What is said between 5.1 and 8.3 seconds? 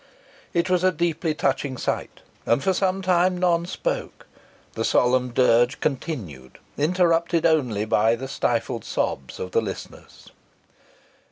dirge continued, interrupted only by the